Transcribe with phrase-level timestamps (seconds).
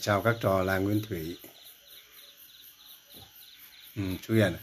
[0.00, 1.36] Chào các trò là Nguyên Thủy.
[3.96, 4.56] Ừ, chú Hiền.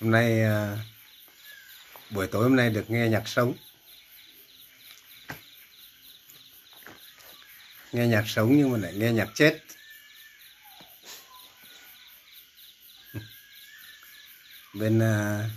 [0.00, 0.78] Hôm nay à,
[2.10, 3.54] buổi tối hôm nay được nghe nhạc sống.
[7.92, 9.58] Nghe nhạc sống nhưng mà lại nghe nhạc chết.
[14.78, 15.50] Bên à,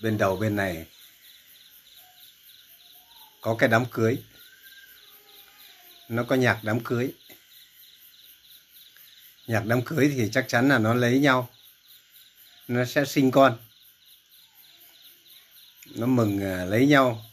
[0.00, 0.86] bên đầu bên này
[3.40, 4.22] có cái đám cưới.
[6.08, 7.14] Nó có nhạc đám cưới.
[9.46, 11.50] Nhạc đám cưới thì chắc chắn là nó lấy nhau.
[12.68, 13.58] Nó sẽ sinh con.
[15.86, 17.24] Nó mừng à, lấy nhau.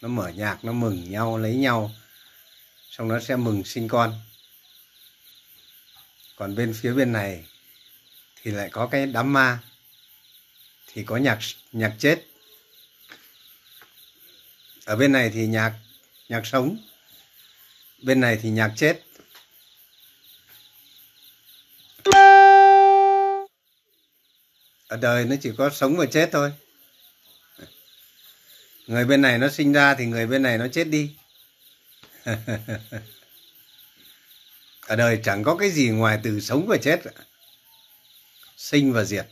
[0.00, 1.90] Nó mở nhạc, nó mừng nhau, lấy nhau.
[2.90, 4.20] Xong nó sẽ mừng sinh con.
[6.36, 7.44] Còn bên phía bên này
[8.42, 9.58] thì lại có cái đám ma.
[10.92, 11.38] Thì có nhạc
[11.72, 12.26] nhạc chết.
[14.84, 15.72] Ở bên này thì nhạc
[16.28, 16.76] nhạc sống.
[18.02, 19.02] Bên này thì nhạc chết.
[24.88, 26.52] Ở đời nó chỉ có sống và chết thôi.
[28.86, 31.16] Người bên này nó sinh ra thì người bên này nó chết đi.
[34.86, 37.00] Ở đời chẳng có cái gì ngoài từ sống và chết.
[37.04, 37.10] cả
[38.60, 39.26] sinh và diệt.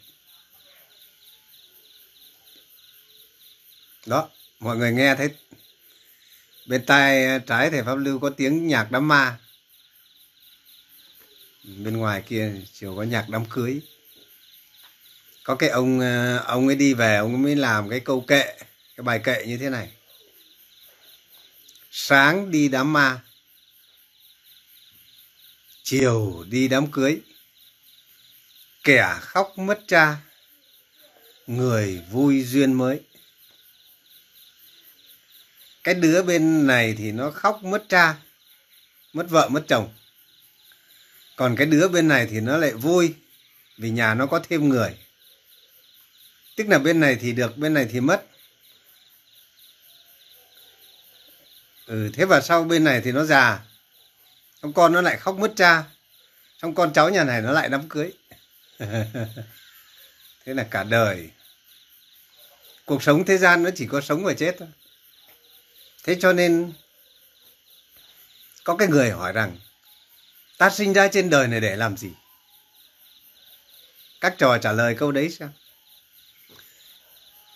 [4.07, 4.29] Đó,
[4.61, 5.29] mọi người nghe thấy.
[6.67, 9.39] Bên tai trái thầy pháp lưu có tiếng nhạc đám ma.
[11.65, 13.81] Bên ngoài kia chiều có nhạc đám cưới.
[15.43, 18.45] Có cái ông ờ, ông ấy đi về, ông mới làm cái câu kệ,
[18.97, 19.91] cái bài kệ như thế này.
[21.91, 23.21] Sáng đi đám ma,
[25.83, 27.21] chiều đi đám cưới
[28.85, 30.17] kẻ khóc mất cha
[31.47, 33.01] người vui duyên mới.
[35.85, 38.17] Cái đứa bên này thì nó khóc mất cha
[39.13, 39.95] mất vợ mất chồng.
[41.37, 43.15] Còn cái đứa bên này thì nó lại vui
[43.77, 44.99] vì nhà nó có thêm người.
[46.57, 48.25] Tức là bên này thì được bên này thì mất.
[51.87, 53.61] Ừ, thế và sau bên này thì nó già.
[54.63, 55.85] Xong con nó lại khóc mất cha
[56.63, 58.13] xong con cháu nhà này nó lại đám cưới.
[60.45, 61.31] thế là cả đời.
[62.85, 64.69] Cuộc sống thế gian nó chỉ có sống và chết thôi.
[66.05, 66.73] Thế cho nên,
[68.65, 69.59] có cái người hỏi rằng,
[70.59, 72.11] ta sinh ra trên đời này để làm gì?
[74.21, 75.49] Các trò trả lời câu đấy sao?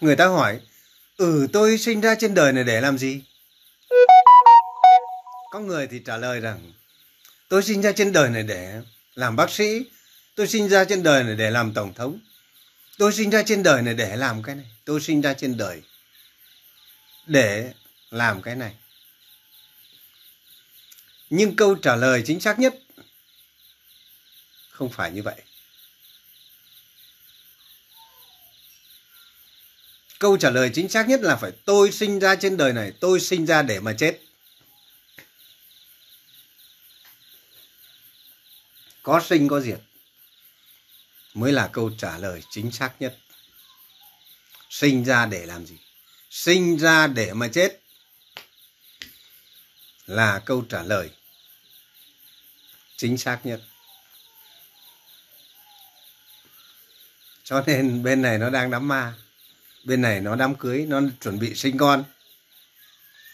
[0.01, 0.61] Người ta hỏi
[1.17, 3.23] ừ tôi sinh ra trên đời này để làm gì?
[5.51, 6.73] Có người thì trả lời rằng,
[7.49, 8.81] tôi sinh ra trên đời này để
[9.15, 9.85] làm bác sĩ
[10.35, 12.21] tôi sinh ra trên đời này để làm tổng thống.
[12.99, 14.67] Tôi sinh ra trên đời này để làm cái này.
[14.85, 15.83] Tôi sinh ra trên đời
[17.27, 17.73] để
[18.11, 18.75] làm cái này.
[21.31, 22.75] Nhưng câu trả lời chính xác nhất
[24.71, 25.43] không phải như vậy.
[30.19, 33.21] Câu trả lời chính xác nhất là phải tôi sinh ra trên đời này, tôi
[33.21, 34.21] sinh ra để mà chết.
[39.03, 39.79] Có sinh có diệt
[41.35, 43.19] mới là câu trả lời chính xác nhất.
[44.71, 45.79] Sinh ra để làm gì?
[46.31, 47.81] Sinh ra để mà chết
[50.07, 51.11] là câu trả lời
[52.97, 53.61] chính xác nhất.
[57.45, 59.15] Cho nên bên này nó đang đám ma,
[59.85, 62.05] bên này nó đám cưới, nó chuẩn bị sinh con.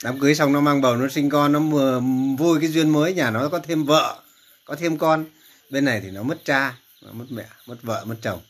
[0.05, 2.01] Đám cưới xong nó mang bầu, nó sinh con, nó vừa
[2.39, 4.23] vui cái duyên mới, nhà nó có thêm vợ,
[4.65, 5.27] có thêm con.
[5.71, 8.43] Bên này thì nó mất cha mất mẹ, mất vợ, mất chồng.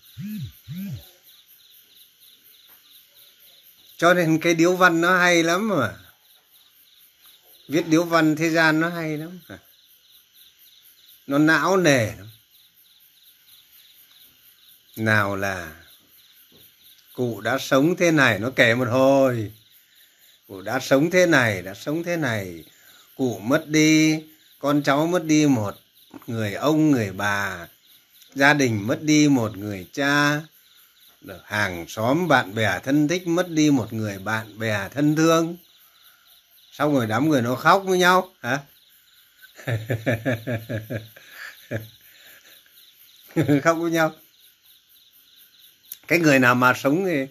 [3.97, 5.95] Cho nên cái điếu văn nó hay lắm mà.
[7.69, 9.41] Viết điếu văn thế gian nó hay lắm.
[11.27, 12.31] Nó não nề lắm.
[14.97, 15.85] Nào là
[17.13, 19.53] cụ đã sống thế này, nó kể một hồi.
[20.49, 22.65] Cụ đã sống thế này, đã sống thế này.
[23.17, 24.23] Cụ mất đi,
[24.59, 25.75] con cháu mất đi một
[26.27, 27.69] người ông, người bà
[28.35, 30.41] gia đình mất đi một người cha
[31.45, 35.57] hàng xóm bạn bè thân thích mất đi một người bạn bè thân thương.
[36.73, 38.61] Xong rồi đám người nó khóc với nhau, hả?
[43.63, 44.13] Khóc với nhau.
[46.09, 47.27] Cái người nào mà sống thì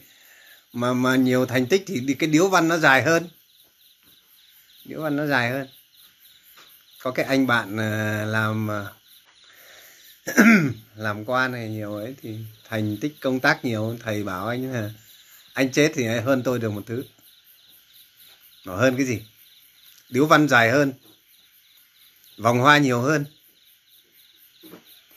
[0.74, 3.30] mà mà nhiều thành tích thì cái điếu văn nó dài hơn.
[4.86, 5.68] Điếu văn nó dài hơn.
[7.00, 8.86] Có cái anh bạn à, làm à,
[10.96, 12.38] làm quan này nhiều ấy thì
[12.70, 14.92] thành tích công tác nhiều, thầy bảo anh là
[15.54, 17.04] anh chết thì hơn tôi được một thứ.
[18.66, 19.22] Nó hơn cái gì?
[20.10, 20.94] Điếu văn dài hơn,
[22.38, 23.26] vòng hoa nhiều hơn,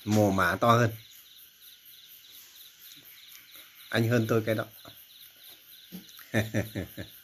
[0.05, 0.91] mồ mả to hơn.
[3.89, 4.65] Anh hơn tôi cái đó.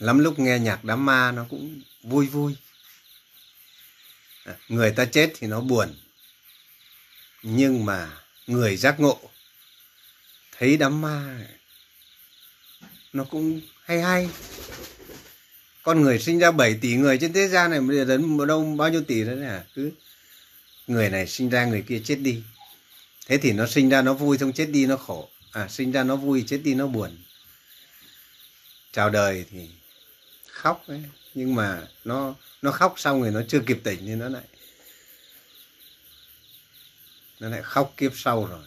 [0.00, 2.56] lắm lúc nghe nhạc đám ma nó cũng vui vui.
[4.44, 5.94] À, người ta chết thì nó buồn.
[7.42, 8.10] Nhưng mà
[8.46, 9.20] người giác ngộ,
[10.58, 11.46] thấy đám ma,
[13.12, 14.30] nó cũng hay hay.
[15.82, 18.88] Con người sinh ra 7 tỷ người trên thế gian này, bây đến đâu, bao
[18.88, 19.90] nhiêu tỷ đó nè, cứ
[20.86, 22.42] người này sinh ra, người kia chết đi.
[23.26, 25.28] Thế thì nó sinh ra nó vui, xong chết đi nó khổ.
[25.52, 27.18] À sinh ra nó vui, chết đi nó buồn.
[28.92, 29.68] Chào đời thì
[30.60, 31.02] khóc ấy.
[31.34, 34.44] nhưng mà nó nó khóc xong rồi nó chưa kịp tỉnh thì nó lại
[37.40, 38.64] nó lại khóc kiếp sau rồi.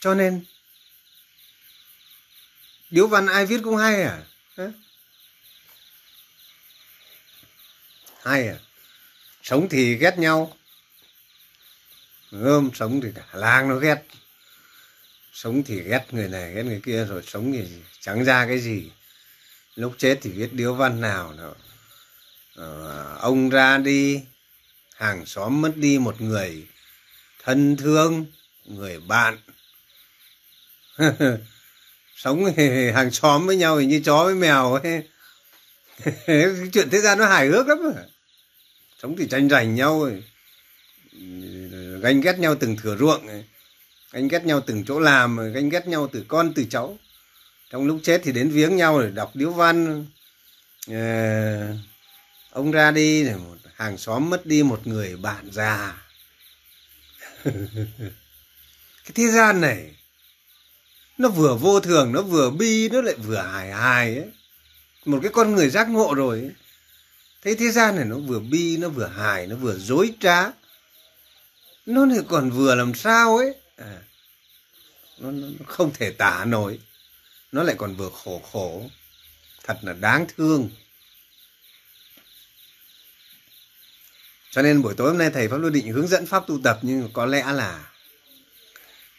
[0.00, 0.44] Cho nên,
[2.90, 4.22] điếu văn ai viết cũng hay à?
[8.22, 8.58] Hay à
[9.42, 10.56] sống thì ghét nhau
[12.32, 14.02] gom sống thì cả làng nó ghét.
[15.32, 17.68] Sống thì ghét người này ghét người kia rồi sống thì
[18.00, 18.90] chẳng ra cái gì.
[19.74, 21.54] Lúc chết thì viết điếu văn nào nữa
[22.54, 24.20] ờ, ông ra đi
[24.94, 26.66] hàng xóm mất đi một người
[27.42, 28.26] thân thương
[28.64, 29.38] người bạn.
[32.16, 32.44] Sống
[32.94, 35.08] hàng xóm với nhau thì như chó với mèo ấy.
[36.72, 37.94] Chuyện thế gian nó hài hước lắm rồi
[39.02, 40.10] sống thì tranh giành nhau
[42.00, 43.26] ganh ghét nhau từng thửa ruộng
[44.12, 46.98] ganh ghét nhau từng chỗ làm ganh ghét nhau từ con từ cháu.
[47.70, 50.06] Trong lúc chết thì đến viếng nhau để đọc điếu văn.
[50.90, 51.68] À,
[52.50, 56.02] ông ra đi một hàng xóm mất đi một người bạn già.
[59.04, 59.96] Cái thế gian này
[61.18, 64.28] nó vừa vô thường nó vừa bi nó lại vừa hài hài ấy.
[65.04, 66.50] Một cái con người giác ngộ rồi ấy
[67.42, 70.50] thế thế gian này nó vừa bi nó vừa hài nó vừa dối trá.
[71.86, 73.54] Nó lại còn vừa làm sao ấy?
[73.76, 74.02] À,
[75.18, 76.78] nó, nó không thể tả nổi.
[77.52, 78.90] Nó lại còn vừa khổ khổ.
[79.64, 80.70] Thật là đáng thương.
[84.50, 86.78] Cho nên buổi tối hôm nay thầy pháp lưu định hướng dẫn pháp tu tập
[86.82, 87.92] nhưng có lẽ là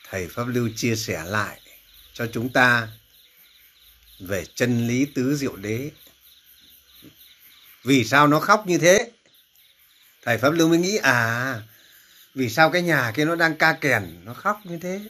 [0.09, 1.59] thầy pháp lưu chia sẻ lại
[2.13, 2.87] cho chúng ta
[4.19, 5.91] về chân lý tứ diệu đế
[7.83, 9.11] vì sao nó khóc như thế?
[10.21, 11.61] Thầy pháp lưu mới nghĩ à
[12.35, 15.01] vì sao cái nhà kia nó đang ca kèn, nó khóc như thế?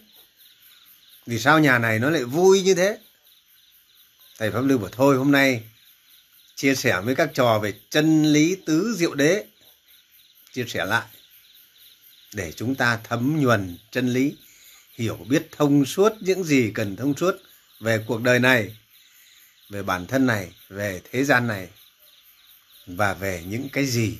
[1.25, 2.97] Vì sao nhà này nó lại vui như thế?
[4.37, 5.63] Thầy pháp lưu bảo, thôi, hôm nay
[6.55, 9.45] chia sẻ với các trò về chân lý tứ diệu đế.
[10.51, 11.05] Chia sẻ lại
[12.33, 14.35] để chúng ta thấm nhuần chân lý,
[14.93, 17.35] hiểu biết thông suốt những gì cần thông suốt
[17.79, 18.77] về cuộc đời này,
[19.69, 21.67] về bản thân này, về thế gian này
[22.85, 24.17] và về những cái gì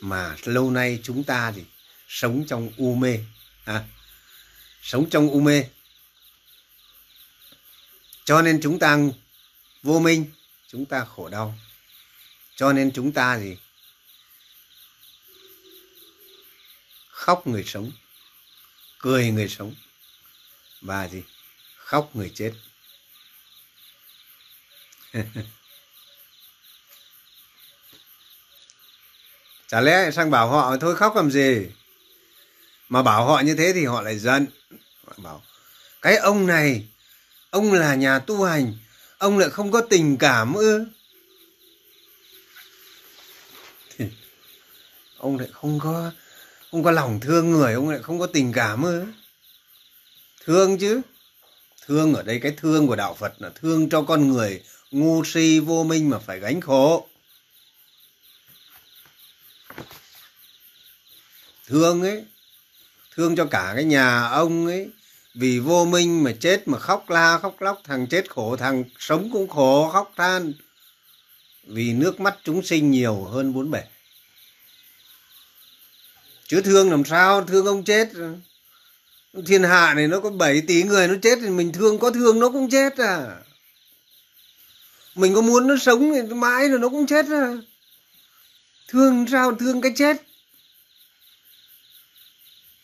[0.00, 1.64] mà lâu nay chúng ta thì
[2.08, 3.18] sống trong u mê
[3.64, 3.84] à,
[4.82, 5.64] sống trong u mê.
[8.24, 8.98] Cho nên chúng ta
[9.82, 10.32] vô minh
[10.68, 11.58] chúng ta khổ đau.
[12.56, 13.56] Cho nên chúng ta gì
[17.08, 17.92] khóc người sống
[18.98, 19.74] cười người sống
[20.80, 21.22] và gì?
[21.76, 22.52] Khóc người chết.
[29.68, 31.66] chả lẽ sang bảo họ thôi khóc làm gì?
[32.88, 34.46] Mà bảo họ như thế thì họ lại giận.
[35.06, 35.42] Họ bảo,
[36.02, 36.86] cái ông này,
[37.50, 38.74] ông là nhà tu hành,
[39.18, 40.86] ông lại không có tình cảm ư?
[45.18, 46.10] Ông lại không có
[46.70, 49.04] không có lòng thương người, ông lại không có tình cảm ư?
[50.44, 51.00] Thương chứ?
[51.86, 55.60] Thương ở đây cái thương của đạo phật là thương cho con người ngu si
[55.60, 57.08] vô minh mà phải gánh khổ.
[61.66, 62.24] Thương ấy,
[63.14, 64.90] thương cho cả cái nhà ông ấy.
[65.34, 69.30] Vì vô minh mà chết mà khóc la khóc lóc, thằng chết khổ, thằng sống
[69.32, 70.52] cũng khổ, khóc than.
[71.66, 73.82] Vì nước mắt chúng sinh nhiều hơn bốn bể.
[76.46, 77.44] Chứ thương làm sao?
[77.44, 78.08] Thương ông chết.
[79.46, 82.40] Thiên hạ này nó có 7 tỷ người nó chết thì mình thương, có thương
[82.40, 83.36] nó cũng chết à.
[85.14, 87.52] Mình có muốn nó sống thì mãi rồi nó cũng chết à.
[88.88, 89.54] Thương sao?
[89.54, 90.25] Thương cái chết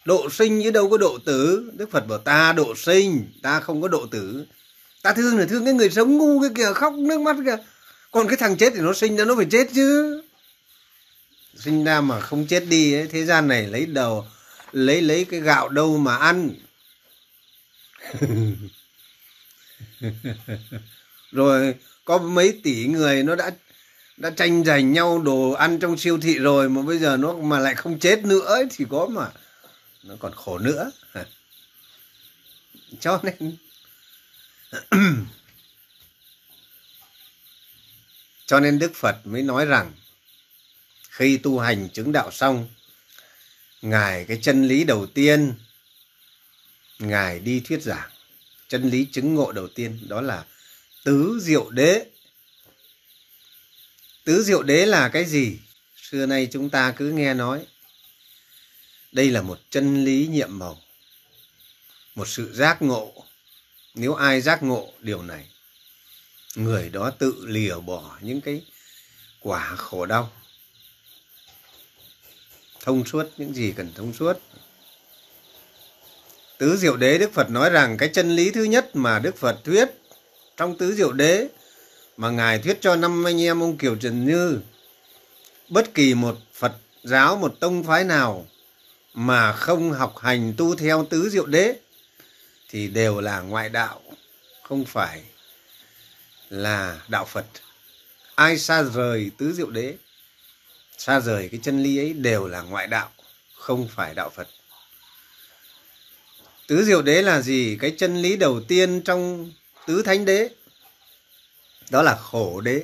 [0.05, 1.71] độ sinh chứ đâu có độ tử.
[1.77, 4.45] Đức phật bảo ta độ sinh ta không có độ tử.
[5.03, 7.57] Ta thương là thương cái người sống ngu cái kìa khóc nước mắt kìa.
[8.11, 10.23] Còn cái thằng chết thì nó sinh ra nó phải chết chứ.
[11.57, 14.25] Sinh ra mà không chết đi ấy, thế gian này lấy đầu
[14.73, 16.51] lấy lấy cái gạo đâu mà ăn.
[21.33, 23.51] Rồi có mấy tỷ người nó đã
[24.17, 27.59] đã tranh giành nhau đồ ăn trong siêu thị rồi mà bây giờ nó mà
[27.59, 29.29] lại không chết nữa ấy, thì có mà
[30.03, 30.91] nó còn khổ nữa.
[33.01, 33.57] Cho nên
[38.47, 39.93] cho nên đức phật mới nói rằng,
[41.11, 42.69] khi tu hành chứng đạo xong,
[43.83, 45.55] ngài cái chân lý đầu tiên,
[46.99, 48.11] ngài đi thuyết giảng.
[48.69, 50.45] Chân lý chứng ngộ đầu tiên, đó là
[51.05, 52.07] tứ diệu đế.
[54.25, 55.59] Tứ diệu đế là cái gì?
[55.97, 57.67] Xưa nay chúng ta cứ nghe nói
[59.13, 60.79] đây là một chân lý nhiệm màu,
[62.15, 63.13] một sự giác ngộ.
[63.95, 65.49] Nếu ai giác ngộ điều này,
[66.55, 68.63] người đó tự lìa bỏ những cái
[69.41, 70.33] quả khổ đau.
[72.81, 74.41] Thông suốt, những gì cần thông suốt.
[76.59, 79.61] Tứ diệu đế đức phật nói rằng cái chân lý thứ nhất mà đức phật
[79.65, 79.89] thuyết
[80.57, 81.49] trong tứ diệu đế
[82.17, 84.61] mà ngài thuyết cho năm anh em ông kiều trần như,
[85.69, 88.47] bất kỳ một phật giáo, một tông phái nào
[89.15, 91.75] mà không học hành tu theo tứ diệu đế,
[92.69, 94.03] thì đều là ngoại đạo,
[94.63, 95.23] không phải
[96.51, 97.47] là đạo phật.
[98.35, 99.95] Ai xa rời tứ diệu đế,
[100.99, 103.11] xa rời cái chân lý ấy đều là ngoại đạo,
[103.55, 104.49] không phải đạo phật.
[106.67, 107.77] Tứ diệu đế là gì?
[107.81, 109.53] Cái chân lý đầu tiên trong
[109.87, 110.49] tứ thánh đế,
[111.91, 112.83] đó là khổ đế.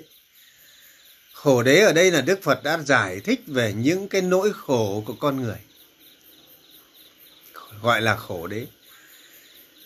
[1.32, 5.02] Khổ đế ở đây là đức phật đã giải thích về những cái nỗi khổ
[5.06, 5.58] của con người
[7.82, 8.66] gọi là khổ đế.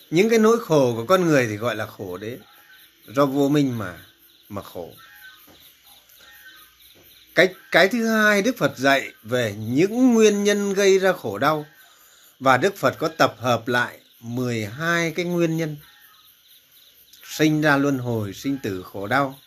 [0.09, 2.37] Những cái nỗi khổ của con người thì gọi là khổ đế.
[3.07, 3.97] Do vô minh mà
[4.49, 4.93] mà khổ.
[7.35, 11.65] Cái cái thứ hai đức phật dạy về những nguyên nhân gây ra khổ đau.
[12.39, 15.77] Và đức phật có tập hợp lại 12 cái nguyên nhân.
[17.23, 19.39] Sinh ra luân hồi, sinh tử khổ đau.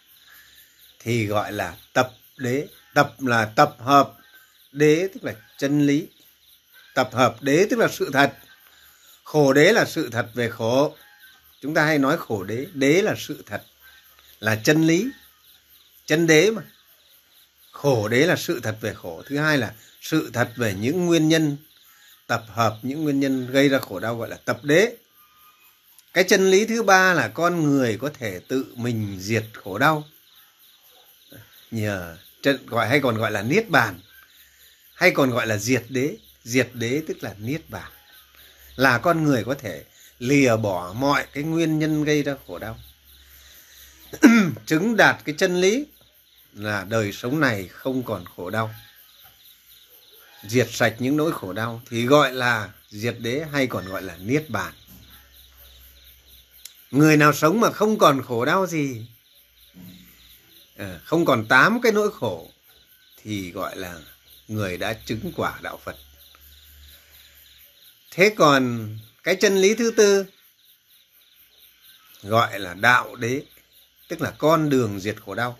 [0.98, 2.66] Thì gọi là tập đế.
[2.94, 4.12] Tập là tập hợp
[4.72, 6.08] đế, tức là chân lý
[6.96, 8.32] tập hợp đế tức là sự thật.
[9.24, 10.96] Khổ đế là sự thật về khổ.
[11.60, 12.66] Chúng ta hay nói khổ đế.
[12.74, 13.62] Đế là sự thật,
[14.40, 15.08] là chân lý,
[16.06, 16.62] chân đế mà.
[17.70, 19.22] Khổ đế là sự thật về khổ.
[19.26, 21.56] Thứ hai là sự thật về những nguyên nhân,
[22.26, 24.96] tập hợp những nguyên nhân gây ra khổ đau gọi là tập đế.
[26.12, 30.04] Cái chân lý thứ ba là con người có thể tự mình diệt khổ đau.
[31.70, 34.00] Nhờ trận gọi, hay còn gọi là niết bàn,
[34.94, 37.90] hay còn gọi là diệt đế diệt đế tức là niết bàn.
[38.76, 39.84] Là con người có thể
[40.18, 42.78] lìa bỏ mọi cái nguyên nhân gây ra khổ đau.
[44.66, 45.86] Chứng đạt cái chân lý
[46.54, 48.74] là đời sống này không còn khổ đau.
[50.48, 54.16] Diệt sạch những nỗi khổ đau thì gọi là diệt đế hay còn gọi là
[54.16, 54.72] niết bàn.
[56.90, 59.06] Người nào sống mà không còn khổ đau gì
[60.76, 62.50] ờ, không còn tám cái nỗi khổ
[63.22, 63.98] thì gọi là
[64.48, 65.96] người đã chứng quả đạo phật
[68.16, 68.88] thế còn
[69.22, 70.26] cái chân lý thứ tư
[72.22, 73.42] gọi là đạo đế,
[74.08, 75.58] tức là con đường diệt khổ đau,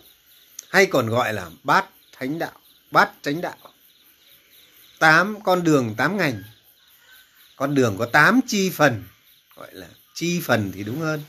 [0.69, 2.61] hay còn gọi là bát thánh đạo,
[2.91, 3.57] bát chánh đạo.
[4.99, 6.43] Tám con đường, tám ngành.
[7.57, 9.05] Con đường có tám chi phần,
[9.57, 11.23] gọi là chi phần thì đúng hơn.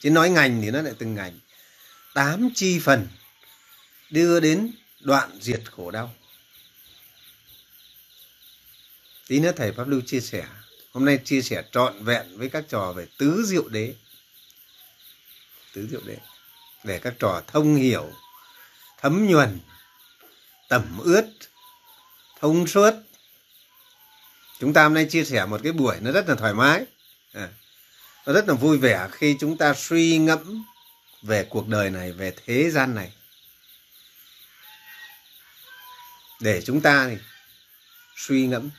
[0.00, 1.38] Chứ nói ngành thì nó lại từng ngành.
[2.14, 3.08] Tám chi phần
[4.10, 6.14] đưa đến đoạn diệt khổ đau
[9.28, 10.46] tí nữa thầy pháp lưu chia sẻ.
[10.92, 13.94] Hôm nay chia sẻ trọn vẹn với các trò về tứ diệu đế.
[15.72, 16.16] Tứ diệu đế.
[16.84, 18.12] Để các trò thông hiểu
[19.00, 19.60] thấm nhuần
[20.68, 21.26] tẩm ướt
[22.40, 22.94] thông suốt.
[24.60, 26.84] Chúng ta hôm nay chia sẻ một cái buổi nó rất là thoải mái.
[27.32, 27.48] À,
[28.26, 30.64] nó rất là vui vẻ khi chúng ta suy ngẫm
[31.22, 33.12] về cuộc đời này về thế gian này.
[36.40, 37.16] Để chúng ta thì
[38.16, 38.70] suy ngẫm.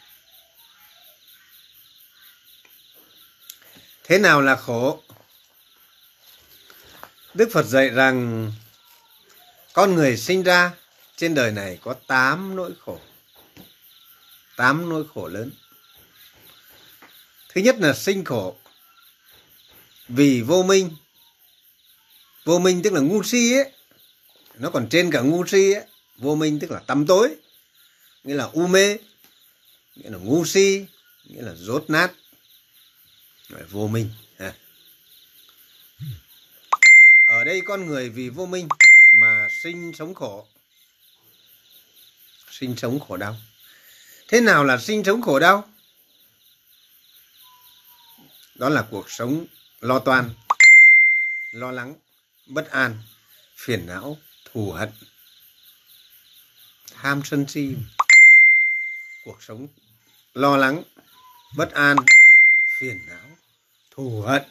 [4.07, 5.01] Thế nào là khổ?
[7.33, 8.51] Đức phật dạy rằng,
[9.73, 10.71] con người sinh ra
[11.15, 12.99] trên đời này có tám nỗi khổ.
[14.55, 15.51] Tám nỗi khổ lớn.
[17.49, 18.57] Thứ nhất là sinh khổ.
[20.07, 20.95] Vì vô minh.
[22.45, 23.71] Vô minh tức là ngu si ấy.
[24.55, 25.85] Nó còn trên cả ngu si ấy.
[26.17, 27.35] Vô minh tức là tăm tối.
[28.23, 28.97] Nghĩa là u mê.
[29.95, 30.85] Nghĩa là ngu si.
[31.23, 32.11] Nghĩa là rốt nát
[33.49, 34.09] vô minh
[37.25, 38.67] ở đây con người vì vô minh
[39.11, 40.47] mà sinh sống khổ.
[42.51, 43.35] Sinh sống khổ đau.
[44.27, 45.69] Thế nào là sinh sống khổ đau?
[48.55, 49.45] Đó là cuộc sống
[49.79, 50.33] lo toan,
[51.51, 51.95] lo lắng,
[52.45, 53.01] bất an,
[53.55, 54.89] phiền não, thù hận,
[56.91, 57.75] tham sân si.
[59.23, 59.67] Cuộc sống
[60.33, 60.83] lo lắng,
[61.57, 61.97] bất an,
[62.79, 63.34] phiền não
[63.95, 64.43] thù hận,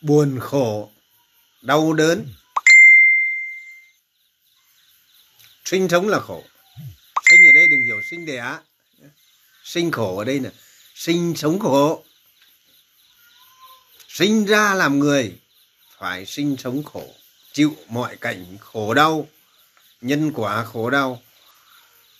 [0.00, 0.90] buồn khổ,
[1.62, 2.32] đau đớn.
[5.64, 6.42] Sinh sống là khổ.
[7.30, 8.58] Sinh ở đây đừng hiểu sinh đẻ
[9.64, 10.50] sinh khổ ở đây là
[10.94, 12.04] sinh sống khổ.
[14.08, 15.38] Sinh ra làm người,
[15.98, 17.14] phải sinh sống khổ.
[17.52, 19.28] Chịu mọi cảnh khổ đau,
[20.00, 21.22] nhân quả khổ đau.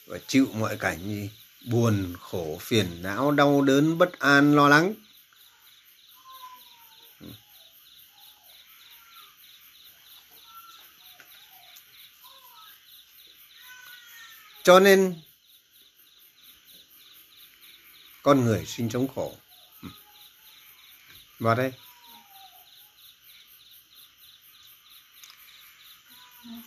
[0.06, 1.30] Và chịu mọi cảnh gì
[1.66, 4.94] buồn khổ, phiền não, đau đớn, bất an, lo lắng.
[14.66, 15.20] Cho nên,
[18.22, 19.36] con người sinh sống khổ.
[21.38, 21.72] Vào đây.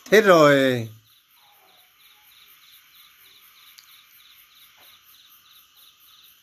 [0.05, 0.89] Thế rồi,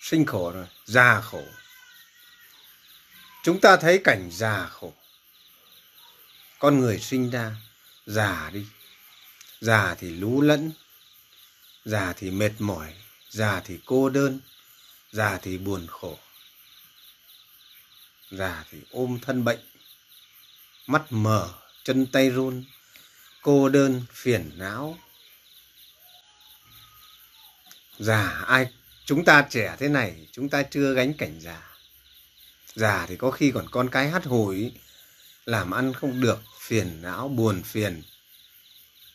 [0.01, 1.45] sinh khổ rồi, già khổ.
[3.43, 4.95] Chúng ta thấy cảnh già khổ.
[6.59, 7.57] Con người sinh ra,
[8.07, 8.67] già đi.
[9.61, 10.73] Già thì lú lẫn
[11.87, 12.95] già thì mệt mỏi,
[13.31, 14.40] già thì cô đơn,
[15.12, 16.19] già thì buồn khổ,
[18.31, 19.61] già thì ôm thân bệnh,
[20.87, 22.64] mắt mờ, chân tay run,
[23.43, 24.99] cô đơn, phiền não.
[27.99, 28.73] Già, ai,
[29.05, 31.62] chúng ta trẻ thế này, chúng ta chưa gánh cảnh già.
[32.75, 34.72] Già thì có khi còn con cái hắt hủi
[35.44, 38.03] làm ăn không được, phiền não, buồn phiền,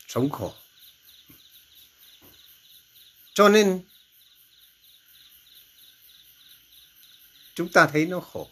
[0.08, 0.54] sống khổ
[3.34, 3.82] cho nên,
[7.54, 8.48] chúng ta thấy nó khổ.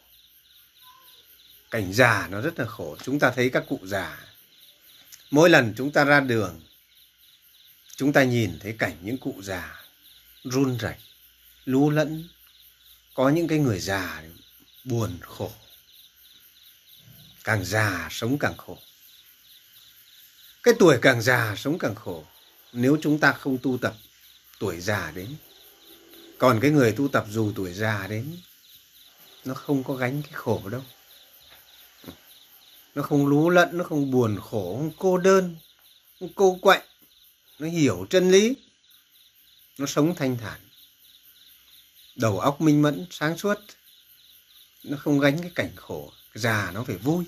[1.71, 2.97] Cảnh già nó rất là khổ.
[3.03, 4.19] Chúng ta thấy các cụ già,
[5.31, 6.61] mỗi lần chúng ta ra đường,
[7.97, 9.83] chúng ta nhìn thấy cảnh những cụ già
[10.45, 10.97] run rẩy,
[11.65, 12.29] lú lẫn,
[13.15, 14.23] có những cái người già
[14.85, 15.53] buồn khổ.
[17.45, 18.79] Càng già sống càng khổ.
[20.63, 22.25] Cái tuổi càng già sống càng khổ.
[22.73, 23.95] Nếu chúng ta không tu tập
[24.61, 25.37] tuổi già đến.
[26.39, 28.37] Còn cái người tu tập dù tuổi già đến,
[29.45, 30.83] nó không có gánh cái khổ đâu.
[32.95, 35.57] Nó không lú lẫn, nó không buồn khổ, không cô đơn,
[36.21, 36.87] không cô quạnh.
[37.59, 38.57] Nó hiểu chân lý,
[39.79, 40.61] nó sống thanh thản.
[42.17, 43.59] Đầu óc minh mẫn, sáng suốt.
[44.85, 46.13] Nó không gánh cái cảnh khổ.
[46.35, 47.25] Già nó phải vui.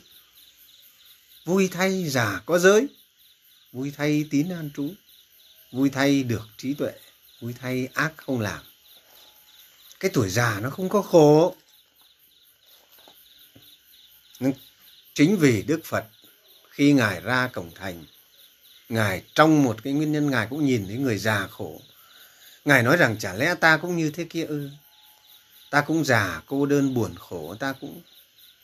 [1.44, 2.86] Vui thay già có giới.
[3.72, 4.90] Vui thay tín an trú.
[5.72, 6.92] Vui thay được trí tuệ
[7.42, 8.60] vui thay ác không làm.
[10.00, 11.56] Cái tuổi già nó không có khổ.
[15.14, 16.04] Chính vì đức phật,
[16.70, 18.04] khi ngài ra cổng thành,
[18.88, 21.80] ngài trong một cái nguyên nhân ngài cũng nhìn thấy người già khổ.
[22.64, 24.70] Ngài nói rằng, chả lẽ ta cũng như thế kia ư?
[25.70, 28.02] Ta cũng già, cô đơn, buồn, khổ, ta cũng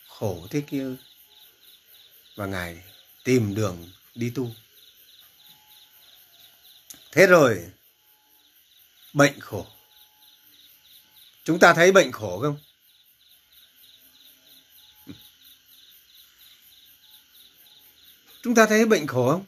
[0.09, 0.97] khổ thế kia ư?
[2.37, 2.83] Và ngài
[3.25, 4.51] tìm đường đi tu.
[7.13, 7.71] Thế rồi
[9.13, 9.67] bệnh khổ.
[11.45, 12.59] Chúng ta thấy bệnh khổ không?
[18.43, 19.45] Chúng ta thấy bệnh khổ không?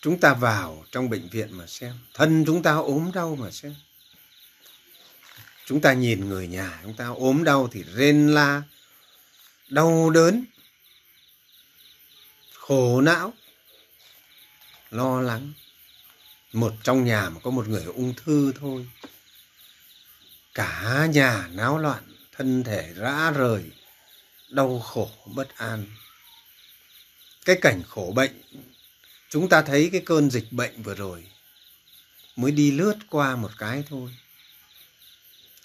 [0.00, 1.98] Chúng ta vào trong bệnh viện mà xem.
[2.14, 3.74] Thân chúng ta ốm đau mà xem.
[5.66, 8.62] Chúng ta nhìn người nhà chúng ta ốm đau thì rên la,
[9.68, 10.44] đau đớn,
[12.52, 13.32] khổ não
[14.94, 15.52] lo lắng.
[16.52, 18.88] Một trong nhà mà có một người ung thư thôi.
[20.54, 22.02] Cả nhà náo loạn,
[22.32, 23.64] thân thể rã rời,
[24.50, 25.86] đau khổ bất an.
[27.44, 28.42] Cái cảnh khổ bệnh,
[29.30, 31.26] chúng ta thấy cái cơn dịch bệnh vừa rồi
[32.36, 34.10] mới đi lướt qua một cái thôi.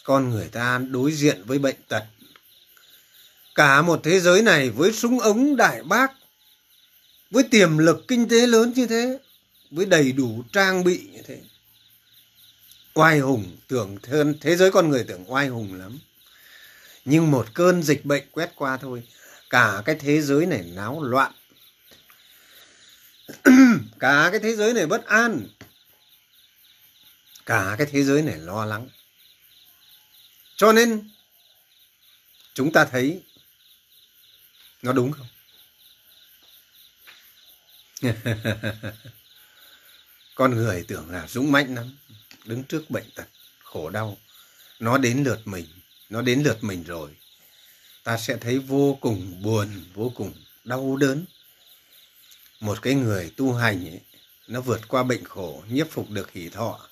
[0.04, 2.06] Con người ta đối diện với bệnh tật.
[3.56, 6.12] Cả một thế giới này với súng ống đại bác
[7.32, 9.20] với tiềm lực kinh tế lớn như thế,
[9.72, 11.42] với đầy đủ trang bị như thế,
[12.94, 13.98] oai hùng tưởng
[14.42, 16.00] thế giới con người tưởng oai hùng lắm.
[17.06, 19.04] Nhưng một cơn dịch bệnh quét qua thôi,
[19.50, 21.32] cả cái thế giới này náo loạn.
[24.00, 25.48] Cả cái thế giới này bất an.
[27.46, 28.90] Cả cái thế giới này lo lắng.
[30.56, 31.10] Cho nên,
[32.54, 33.24] chúng ta thấy
[34.82, 35.28] nó đúng không?
[40.36, 41.98] con người tưởng là dũng mãnh lắm
[42.46, 43.28] đứng trước bệnh tật
[43.64, 44.18] khổ đau.
[44.80, 45.66] Nó đến lượt mình
[46.10, 47.16] nó đến lượt mình rồi.
[48.04, 50.34] Ta sẽ thấy vô cùng buồn vô cùng
[50.64, 51.26] đau đớn.
[52.60, 54.02] Một cái người tu hành ấy,
[54.48, 56.90] nó vượt qua bệnh khổ nhiếp phục được hỷ thọ.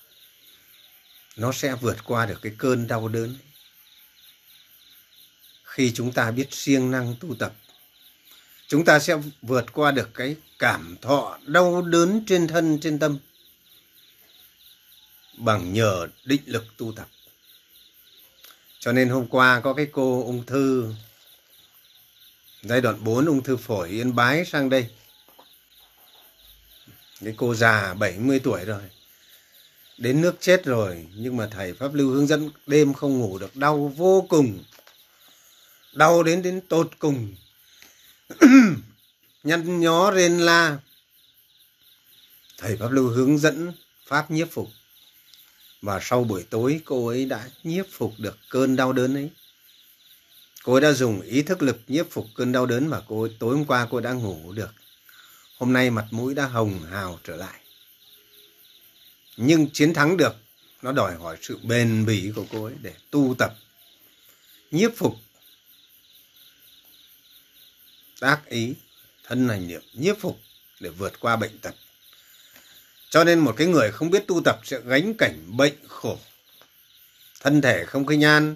[1.36, 3.38] Nó sẽ vượt qua được cái cơn đau đớn.
[5.64, 7.54] Khi chúng ta biết siêng năng tu tập
[8.68, 13.18] chúng ta sẽ vượt qua được cái cảm thọ đau đớn trên thân, trên tâm
[15.38, 17.08] bằng nhờ định lực tu tập.
[18.80, 20.94] Cho nên hôm qua có cái cô ung thư,
[22.62, 24.90] giai đoạn 4 ung thư phổi yên bái sang đây.
[27.24, 28.82] Cái cô già 70 tuổi rồi,
[29.98, 33.56] đến nước chết rồi, nhưng mà thầy pháp lưu hướng dẫn đêm không ngủ được,
[33.56, 34.64] đau vô cùng,
[35.94, 37.36] đau đến đến tột cùng.
[39.44, 40.78] nhăn nhó rên la.
[42.58, 43.72] Thầy pháp lưu hướng dẫn
[44.08, 44.70] pháp nhiếp phục.
[45.82, 49.30] Và sau buổi tối cô ấy đã nhiếp phục được cơn đau đớn ấy.
[50.64, 53.36] Cô ấy đã dùng ý thức lực nhiếp phục cơn đau đớn mà cô ấy,
[53.40, 54.74] tối hôm qua cô đã ngủ được.
[55.58, 57.60] Hôm nay mặt mũi đã hồng hào trở lại.
[59.38, 60.36] Nhưng chiến thắng được
[60.82, 63.54] nó đòi hỏi sự bền bỉ của cô ấy để tu tập
[64.72, 65.16] nhiếp phục
[68.20, 68.74] tác ý,
[69.24, 70.40] thân hành niệm, nhiếp phục
[70.80, 71.76] để vượt qua bệnh tật.
[73.10, 76.18] Cho nên một cái người không biết tu tập sẽ gánh cảnh bệnh khổ.
[77.40, 78.56] Thân thể không khinh nhan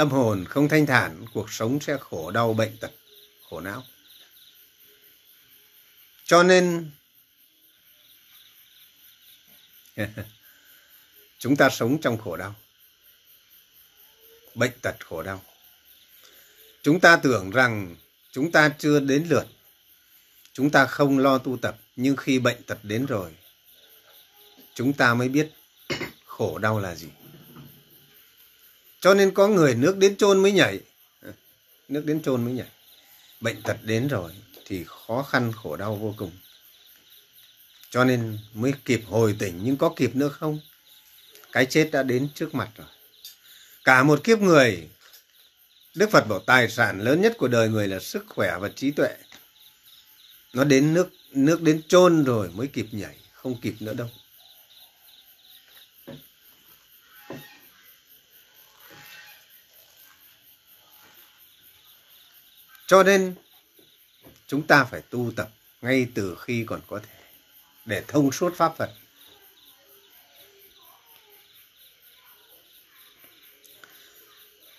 [0.00, 2.90] tâm hồn không thanh thản, cuộc sống sẽ khổ đau bệnh tật,
[3.50, 3.84] khổ não.
[6.24, 6.90] Cho nên,
[11.38, 12.54] chúng ta sống trong khổ đau.
[14.54, 15.42] Bệnh tật khổ đau.
[16.82, 17.96] Chúng ta tưởng rằng
[18.32, 19.46] chúng ta chưa đến lượt.
[20.52, 23.30] Chúng ta không lo tu tập, nhưng khi bệnh tật đến rồi,
[24.74, 25.50] chúng ta mới biết
[26.24, 27.08] khổ đau là gì.
[29.00, 30.80] Cho nên có người nước đến chôn mới nhảy.
[31.88, 32.68] Nước đến chôn mới nhảy.
[33.40, 34.32] Bệnh tật đến rồi
[34.64, 36.30] thì khó khăn, khổ đau vô cùng.
[37.90, 39.60] Cho nên mới kịp hồi tỉnh.
[39.62, 40.58] Nhưng có kịp nữa không?
[41.52, 42.86] Cái chết đã đến trước mặt rồi.
[43.84, 44.88] Cả một kiếp người
[45.94, 48.90] đức phật bảo tài sản lớn nhất của đời người là sức khỏe và trí
[48.90, 49.16] tuệ
[50.52, 54.08] nó đến nước nước đến chôn rồi mới kịp nhảy, không kịp nữa đâu
[62.90, 63.34] cho nên,
[64.46, 65.48] chúng ta phải tu tập
[65.82, 67.18] ngay từ khi còn có thể,
[67.84, 68.90] để thông suốt pháp Phật.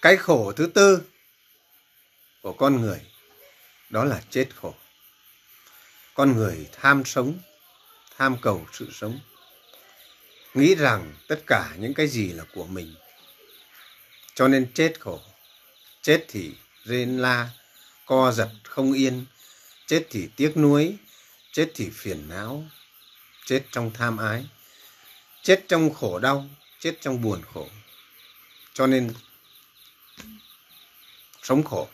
[0.02, 1.02] Cái khổ thứ tư
[2.42, 3.02] của con người
[3.90, 4.76] đó là chết khổ.
[6.14, 7.40] Con người tham sống,
[8.18, 9.20] tham cầu sự sống.
[10.54, 12.96] Nghĩ rằng tất cả những cái gì là của mình.
[14.36, 15.22] Cho nên chết khổ.
[16.02, 16.52] Chết thì
[16.84, 17.50] rên la,
[18.06, 19.26] co giật không yên.
[19.86, 20.96] Chết thì tiếc nuối,
[21.52, 22.66] chết thì phiền não,
[23.46, 24.46] chết trong tham ái,
[25.42, 27.68] chết trong khổ đau, chết trong buồn khổ.
[28.74, 29.14] Cho nên
[31.42, 31.88] sống khổ.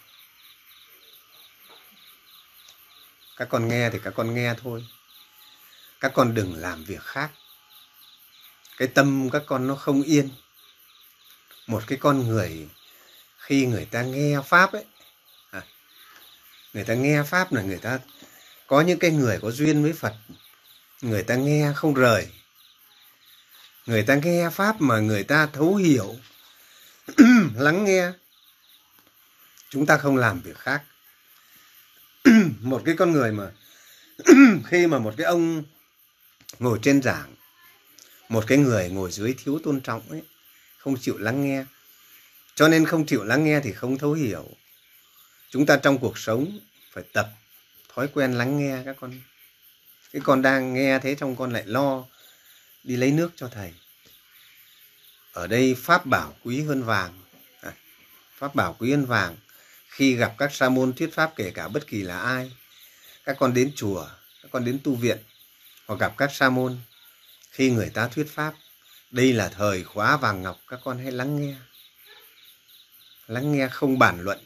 [3.37, 4.87] Các con nghe thì các con nghe thôi.
[5.99, 7.31] Các con đừng làm việc khác.
[8.77, 10.29] Cái tâm các con nó không yên.
[11.67, 12.69] Một cái con người
[13.37, 14.85] khi người ta nghe Pháp ấy,
[15.51, 15.61] à,
[16.73, 17.99] người ta nghe Pháp là người ta
[18.67, 20.13] có những cái người có duyên với Phật
[21.01, 22.27] người ta nghe không rời
[23.85, 26.15] người ta nghe pháp mà người ta thấu hiểu
[27.55, 28.11] lắng nghe
[29.69, 30.83] chúng ta không làm việc khác.
[32.61, 33.51] Một cái con người mà
[34.65, 35.63] khi mà một cái ông
[36.59, 37.37] ngồi trên giảng
[38.29, 40.21] một cái người ngồi dưới thiếu tôn trọng ấy
[40.77, 41.65] không chịu lắng nghe.
[42.55, 44.49] Cho nên không chịu lắng nghe thì không thấu hiểu.
[45.49, 46.59] Chúng ta trong cuộc sống
[46.91, 47.29] phải tập
[47.93, 49.21] thói quen lắng nghe các con.
[50.13, 52.05] Cái con đang nghe thế trong con lại lo
[52.83, 53.73] đi lấy nước cho thầy.
[55.31, 57.21] Ở đây pháp bảo quý hơn vàng
[57.61, 57.73] à,
[58.37, 59.35] pháp bảo quý hơn vàng
[59.87, 62.51] khi gặp các sa môn thuyết pháp kể cả bất kỳ là ai,
[63.23, 64.07] các con đến chùa,
[64.41, 65.17] các con đến tu viện
[65.85, 66.77] hoặc gặp các sa môn,
[67.51, 68.53] khi người ta thuyết pháp,
[69.11, 71.55] đây là thời khóa vàng ngọc, các con hãy lắng nghe.
[73.27, 74.39] Lắng nghe không bàn luận.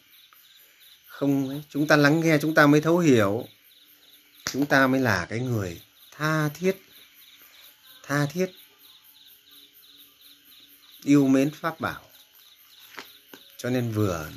[1.06, 3.48] Không chúng ta lắng nghe chúng ta mới thấu hiểu.
[4.46, 6.78] Chúng ta mới là cái người tha thiết
[8.04, 8.52] tha thiết
[11.04, 12.02] yêu mến pháp bảo.
[13.58, 14.30] Cho nên vừa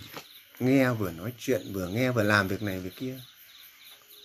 [0.58, 3.20] nghe vừa nói chuyện, vừa nghe vừa làm việc này việc kia.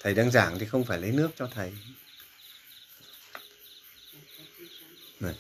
[0.02, 1.74] Thầy đang giảng thì không phải lấy nước cho thầy.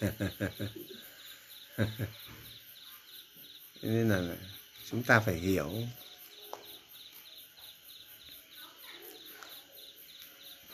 [3.81, 4.35] Nên là
[4.89, 5.73] chúng ta phải hiểu.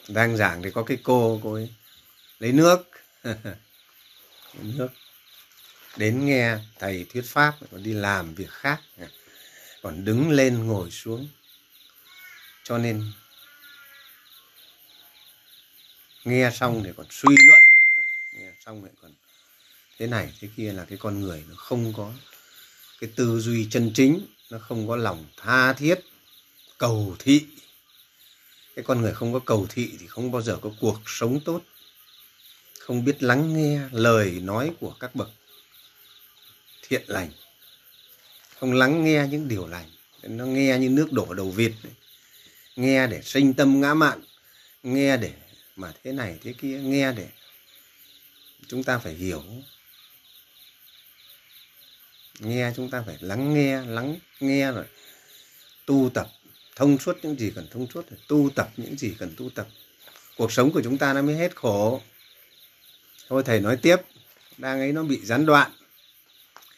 [0.07, 1.69] Đang giảng thì có cái cô cô ấy
[2.39, 2.89] lấy nước.
[3.23, 4.89] Lấy nước.
[5.97, 8.81] Đến nghe thầy thuyết pháp, còn đi làm việc khác
[9.85, 11.27] còn đứng lên ngồi xuống.
[12.63, 13.11] Cho nên,
[16.23, 17.61] nghe xong thì còn suy luận.
[18.33, 19.11] Nghe xong lại còn,
[19.97, 22.13] thế này, thế kia là cái con người nó không có
[22.99, 25.99] cái tư duy chân chính, nó không có lòng tha thiết,
[26.77, 27.45] cầu thị.
[28.75, 31.61] Cái con người không có cầu thị thì không bao giờ có cuộc sống tốt.
[32.79, 35.29] Không biết lắng nghe lời nói của các bậc
[36.81, 37.31] thiện lành
[38.59, 39.89] không lắng nghe những điều lành
[40.23, 41.71] nó nghe như nước đổ đầu vịt
[42.75, 44.21] nghe để sinh tâm ngã mạn.
[44.83, 45.33] Nghe để
[45.75, 46.79] mà thế này thế kia.
[46.79, 47.27] Nghe để
[48.67, 49.43] chúng ta phải hiểu.
[52.39, 54.85] Nghe chúng ta phải lắng nghe lắng nghe rồi
[55.85, 56.27] tu tập.
[56.75, 59.67] Thông suốt những gì cần thông suốt, tu tập những gì cần tu tập.
[60.37, 62.01] Cuộc sống của chúng ta nó mới hết khổ.
[63.27, 63.97] Thôi thầy nói tiếp.
[64.57, 65.71] Đang ấy nó bị gián đoạn.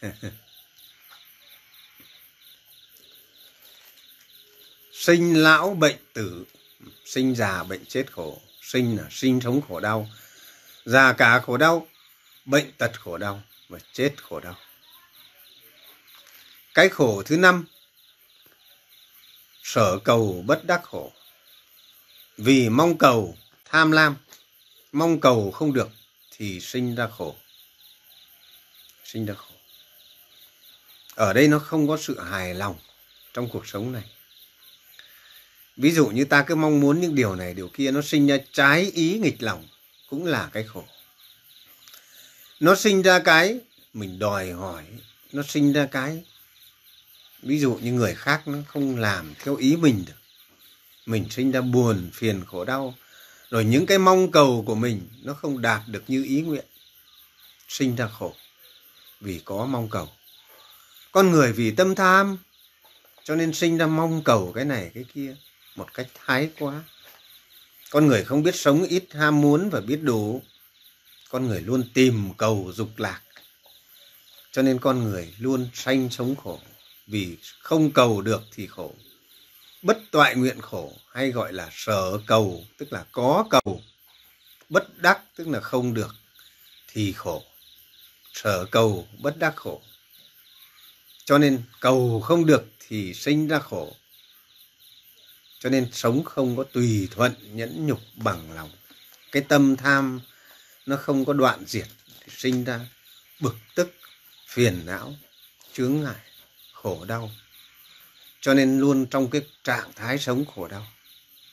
[5.08, 6.44] sinh lão bệnh tử,
[7.04, 8.40] sinh già bệnh chết khổ.
[8.62, 10.08] Sinh là sinh sống khổ đau,
[10.84, 11.86] già cả khổ đau,
[12.44, 14.56] bệnh tật khổ đau và chết khổ đau.
[16.74, 17.64] Cái khổ thứ năm,
[19.62, 21.12] sở cầu bất đắc khổ.
[22.36, 24.16] Vì mong cầu tham lam,
[24.92, 25.88] mong cầu không được
[26.30, 27.36] thì sinh ra khổ.
[29.04, 29.54] Sinh ra khổ.
[31.14, 32.78] Ở đây nó không có sự hài lòng
[33.32, 34.04] trong cuộc sống này
[35.78, 38.36] ví dụ như ta cứ mong muốn những điều này, điều kia, nó sinh ra
[38.52, 39.68] trái ý nghịch lòng,
[40.10, 40.84] cũng là cái khổ.
[42.60, 43.58] Nó sinh ra cái
[43.94, 44.84] mình đòi hỏi,
[45.32, 46.24] nó sinh ra cái,
[47.42, 50.12] ví dụ như người khác nó không làm theo ý mình được.
[51.06, 52.94] Mình sinh ra buồn, phiền, khổ, đau.
[53.50, 56.64] Rồi những cái mong cầu của mình nó không đạt được như ý nguyện,
[57.68, 58.34] sinh ra khổ
[59.20, 60.08] vì có mong cầu.
[61.12, 62.38] Con người vì tâm tham,
[63.24, 65.36] cho nên sinh ra mong cầu cái này, cái kia
[65.78, 66.82] một cách thái quá.
[67.90, 70.42] Con người không biết sống ít ham muốn và biết đủ.
[71.30, 73.20] Con người luôn tìm cầu dục lạc.
[74.52, 76.60] Cho nên con người luôn sanh sống khổ.
[77.06, 78.94] Vì không cầu được thì khổ.
[79.82, 83.82] Bất toại nguyện khổ hay gọi là sở cầu, tức là có cầu.
[84.68, 86.14] Bất đắc, tức là không được,
[86.88, 87.42] thì khổ.
[88.32, 89.82] Sở cầu, bất đắc khổ.
[91.24, 93.96] Cho nên cầu không được thì sinh ra khổ
[95.58, 98.70] cho nên sống không có tùy thuận nhẫn nhục bằng lòng.
[99.32, 100.20] Cái tâm tham
[100.86, 101.86] nó không có đoạn diệt
[102.20, 102.80] thì sinh ra
[103.40, 103.94] bực tức
[104.46, 105.14] phiền não
[105.72, 106.20] chướng ngại
[106.72, 107.30] khổ đau.
[108.40, 110.86] Cho nên luôn trong cái trạng thái sống khổ đau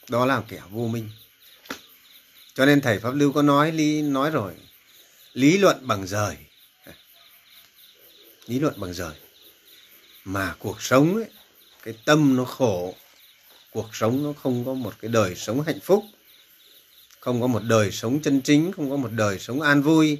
[0.09, 1.09] đó là kẻ vô minh.
[2.53, 4.53] Cho nên thầy pháp lưu có nói lý nói rồi
[5.33, 6.37] lý luận bằng rời.
[8.45, 9.13] Lý luận bằng rời.
[10.25, 11.25] Mà cuộc sống ấy,
[11.83, 12.95] cái tâm nó khổ
[13.75, 16.05] cuộc sống nó không có một cái đời sống hạnh phúc,
[17.19, 20.17] không có một đời sống chân chính, không có một đời sống an vui,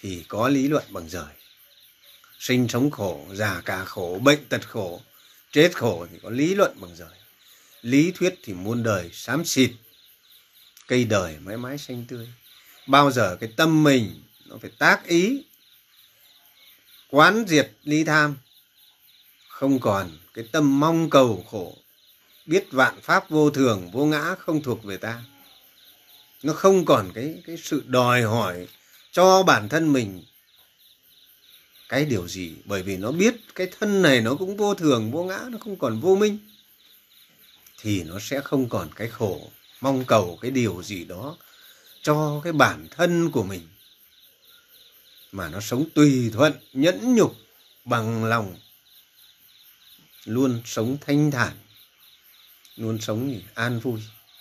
[0.00, 1.34] thì có lý luận bằng giời.
[2.38, 5.00] Sinh sống khổ, già cả khổ, bệnh tật khổ,
[5.52, 7.16] chết khổ thì có lý luận bằng giời.
[7.82, 9.70] Lý thuyết thì muôn đời xám xịt,
[10.86, 12.28] cây đời mãi mãi xanh tươi.
[12.86, 15.44] Bao giờ cái tâm mình nó phải tác ý,
[17.10, 18.36] quán diệt ly tham,
[19.48, 21.76] không còn cái tâm mong cầu khổ
[22.48, 25.22] biết vạn pháp vô thường, vô ngã không thuộc về ta.
[26.42, 28.68] Nó không còn cái cái sự đòi hỏi
[29.12, 30.22] cho bản thân mình
[31.88, 35.24] cái điều gì, bởi vì nó biết cái thân này nó cũng vô thường, vô
[35.24, 36.38] ngã, nó không còn vô minh,
[37.80, 41.36] thì nó sẽ không còn cái khổ mong cầu, cái điều gì đó
[42.02, 43.68] cho cái bản thân của mình.
[45.32, 47.36] Mà nó sống tùy thuận, nhẫn nhục,
[47.84, 48.56] bằng lòng,
[50.24, 51.52] luôn sống thanh thản
[52.78, 54.00] luôn sống an vui,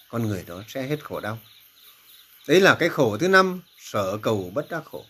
[0.10, 1.40] con người đó sẽ hết khổ đau.
[2.48, 5.06] Đấy là cái khổ thứ năm, sở cầu bất đắc khổ.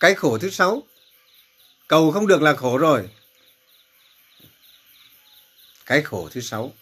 [0.00, 0.82] Cái khổ thứ sáu,
[1.88, 3.10] cầu không được là khổ rồi.
[5.86, 6.74] Cái khổ thứ sáu,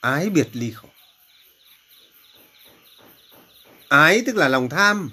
[0.00, 0.88] ái biệt ly khổ.
[3.88, 5.10] Ái tức là lòng tham.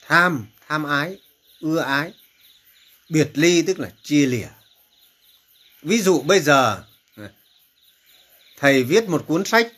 [0.00, 1.20] Tham tham ái,
[1.60, 2.12] ưa ái
[3.10, 4.48] biệt ly tức là chia lìa.
[5.82, 6.84] Ví dụ bây giờ,
[8.58, 9.72] thầy viết một cuốn sách,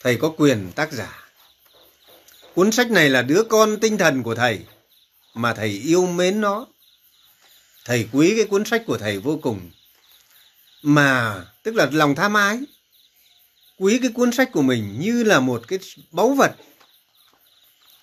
[0.00, 1.28] thầy có quyền tác giả.
[2.54, 4.60] Cuốn sách này là đứa con tinh thần của thầy,
[5.34, 6.66] mà thầy yêu mến nó.
[7.84, 9.70] Thầy quý cái cuốn sách của thầy vô cùng.
[10.82, 12.58] Mà, tức là lòng tham ái,
[13.78, 15.78] quý cái cuốn sách của mình như là một cái
[16.10, 16.56] báu vật.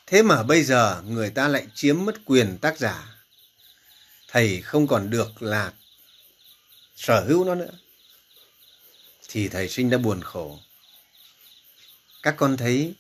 [0.08, 3.18] Thế mà bây giờ người ta lại chiếm mất quyền tác giả
[4.32, 5.74] thầy không còn được là
[6.96, 7.72] sở hữu nó nữa,
[9.28, 10.60] thì thầy sinh đã buồn khổ.
[12.24, 12.94] Các con thấy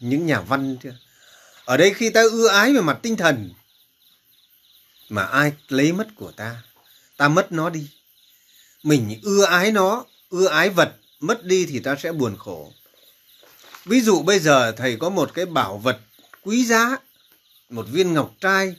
[0.00, 0.96] những nhà văn chưa?
[1.64, 3.50] Ở đây khi ta ưa ái về mặt tinh thần,
[5.08, 6.62] mà ai lấy mất của ta
[7.16, 7.90] ta mất nó đi.
[8.82, 12.72] Mình ưa ái nó, ưa ái vật, mất đi thì ta sẽ buồn khổ.
[13.84, 16.00] Ví dụ bây giờ thầy có một cái bảo vật
[16.42, 16.96] quý giá,
[17.68, 18.76] một viên ngọc trai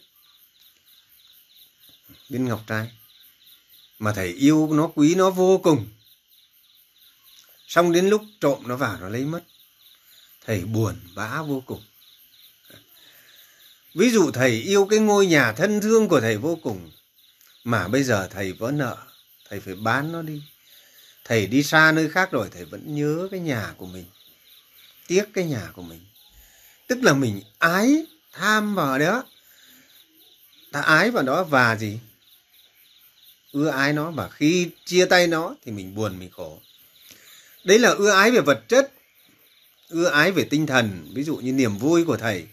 [2.32, 2.92] viên ngọc trai.
[4.00, 5.88] Mà thầy yêu nó, quý nó vô cùng.
[7.68, 9.42] Xong đến lúc trộm nó vào, nó lấy mất.
[10.46, 11.84] Thầy buồn bã vô cùng.
[13.94, 16.92] Ví dụ thầy yêu cái ngôi nhà thân thương của thầy vô cùng,
[17.64, 18.98] mà bây giờ thầy vỡ nợ,
[19.50, 20.44] thầy phải bán nó đi.
[21.24, 24.06] Thầy đi xa nơi khác rồi, thầy vẫn nhớ cái nhà của mình.
[25.08, 26.06] Tiếc cái nhà của mình.
[26.88, 29.24] Tức là mình ái, tham vào đó.
[30.72, 32.00] Ta ái vào đó và gì?
[33.52, 36.62] Ưa ái nó và khi chia tay nó thì mình buồn mình khổ.
[37.64, 38.92] Đấy là ưa ái về vật chất
[39.90, 41.12] ưa ái về tinh thần.
[41.14, 42.48] Ví dụ như niềm vui của thầy.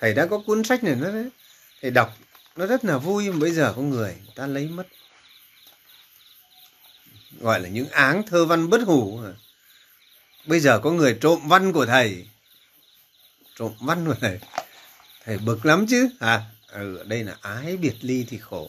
[0.00, 1.28] Thầy đã có cuốn sách này nó đấy
[1.82, 2.16] thầy đọc
[2.56, 4.86] nó rất là vui mà bây giờ có người ta lấy mất.
[7.40, 9.20] Gọi là những áng thơ văn bất hủ.
[10.46, 12.26] Bây giờ có người trộm văn của thầy.
[13.56, 14.38] Trộm văn của thầy.
[15.24, 16.08] Thầy bực lắm chứ?
[16.20, 18.68] À ừ, đây là ái biệt ly thì khổ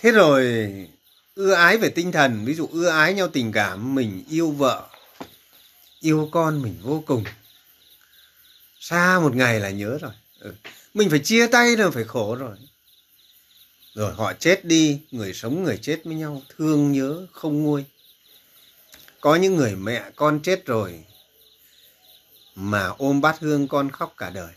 [0.00, 0.66] thế rồi,
[1.34, 4.88] ưa ái về tinh thần, ví dụ ưa ái nhau tình cảm, mình yêu vợ,
[6.00, 7.24] yêu con mình vô cùng.
[8.80, 10.12] Xa một ngày là nhớ rồi.
[10.40, 10.54] Ừ.
[10.94, 12.56] mình phải chia tay rồi, phải khổ rồi.
[13.94, 17.84] Rồi họ chết đi, người sống người chết với nhau, thương nhớ không nguôi.
[19.20, 21.04] Có những người mẹ con chết rồi,
[22.54, 24.52] mà ôm bát hương con khóc cả đời.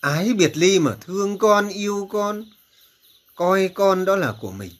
[0.00, 2.44] Ái biệt ly mà thương con, yêu con
[3.34, 4.70] coi con đó là của mình.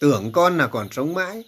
[0.00, 1.44] Tưởng con là còn sống mãi,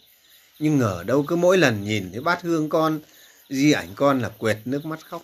[0.58, 3.00] nhưng ngờ đâu cứ mỗi lần nhìn thấy bát hương con,
[3.48, 5.22] di ảnh con là quệt nước mắt khóc.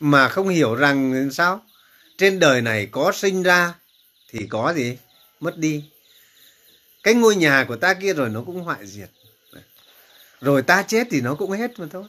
[0.00, 1.62] Mà không hiểu rằng sao,
[2.18, 3.74] trên đời này có sinh ra
[4.28, 4.98] thì có gì?
[5.40, 5.84] Mất đi.
[7.02, 9.10] Cái ngôi nhà của ta kia rồi nó cũng hoại diệt.
[10.40, 12.04] Rồi ta chết thì nó cũng hết mà thôi.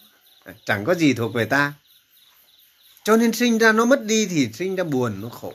[0.66, 1.74] Chẳng có gì thuộc về ta.
[3.04, 5.54] Cho nên sinh ra nó mất đi thì sinh ra buồn, nó khổ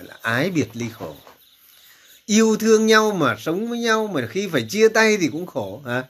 [0.00, 1.16] gọi là ái biệt ly khổ.
[2.26, 5.82] Yêu thương nhau mà sống với nhau mà khi phải chia tay thì cũng khổ
[5.86, 6.04] hả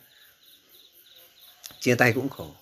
[1.80, 2.54] chia tay cũng khổ.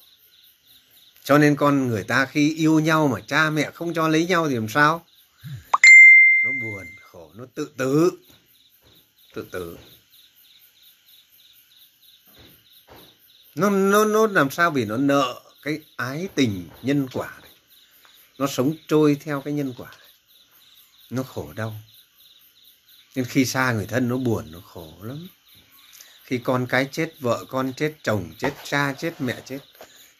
[1.25, 4.49] Cho nên con người ta khi yêu nhau mà cha mẹ không cho lấy nhau
[4.49, 5.07] thì làm sao?
[6.43, 8.11] Nó buồn, khổ, nó tự tử.
[9.35, 9.79] Tự tử.
[13.55, 17.51] Nó nó nó làm sao vì nó nợ cái ái tình nhân quả này.
[18.39, 20.08] nó sống trôi theo cái nhân quả này
[21.11, 21.75] nó khổ đau.
[23.15, 25.29] Nên khi xa người thân nó buồn nó khổ lắm.
[26.25, 29.59] Khi con cái chết vợ con chết chồng chết cha chết mẹ chết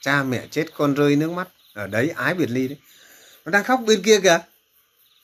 [0.01, 1.49] cha mẹ chết con rơi nước mắt.
[1.73, 2.79] Ở đấy ái biệt ly đấy.
[3.45, 4.39] Nó đang khóc bên kia kìa.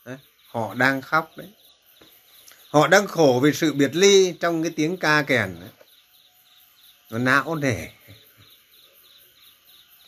[0.05, 1.49] Đấy, họ đang khóc đấy.
[2.69, 5.71] Họ đang khổ vì sự biệt ly trong cái tiếng ca kèn đấy.
[7.11, 7.89] Nó não nề.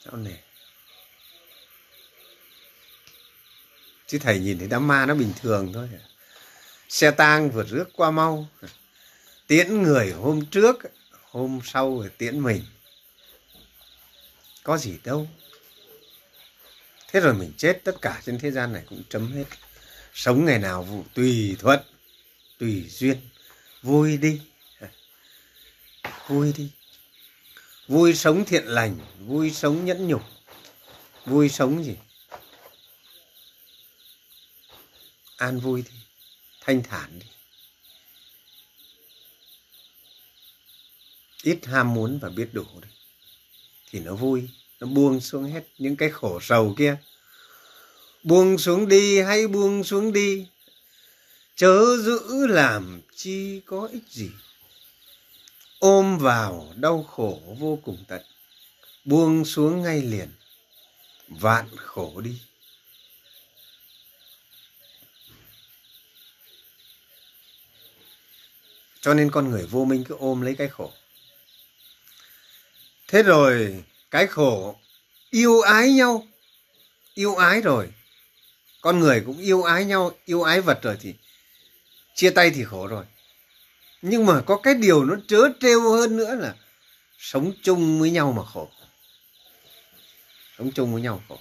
[0.04, 0.36] Não nề.
[4.06, 5.88] Chứ thầy nhìn thấy đám ma nó bình thường thôi.
[6.88, 8.48] Xe tang vượt rước qua mau.
[9.46, 10.76] Tiễn người hôm trước,
[11.30, 12.62] hôm sau rồi tiễn mình.
[14.62, 15.28] Có gì đâu.
[17.12, 19.44] Thế rồi mình chết, tất cả trên thế gian này cũng chấm hết.
[20.14, 21.80] Sống ngày nào vụ tùy thuận,
[22.58, 23.20] tùy duyên.
[23.82, 24.40] Vui đi.
[26.28, 26.70] Vui đi.
[27.88, 30.22] Vui sống thiện lành, vui sống nhẫn nhục.
[31.26, 31.96] Vui sống gì?
[35.36, 35.96] An vui đi,
[36.60, 37.26] thanh thản đi.
[41.42, 42.88] Ít ham muốn và biết đủ đi
[43.90, 44.48] thì nó vui,
[44.80, 46.96] nó buông xuống hết những cái khổ sầu kia.
[48.22, 50.46] Buông xuống đi hay buông xuống đi,
[51.54, 54.30] chớ giữ làm chi có ích gì.
[55.78, 58.22] Ôm vào đau khổ vô cùng tận,
[59.04, 60.28] buông xuống ngay liền,
[61.28, 62.38] vạn khổ đi.
[69.06, 70.92] Cho nên con người vô minh cứ ôm lấy cái khổ.
[73.08, 74.76] Thế rồi, cái khổ
[75.30, 76.26] yêu ái nhau.
[77.14, 77.88] Yêu ái rồi,
[78.80, 81.14] con người cũng yêu ái nhau, yêu ái vật rồi thì
[82.14, 83.04] chia tay thì khổ rồi.
[84.02, 86.54] Nhưng mà có cái điều nó trớ trêu hơn nữa là
[87.18, 88.70] sống chung với nhau mà khổ.
[90.58, 91.38] Sống chung với nhau khổ.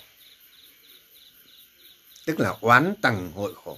[2.25, 3.77] Tức là oán tầng hội khổ.